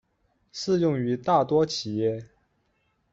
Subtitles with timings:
[0.51, 2.25] 适用于大多企业。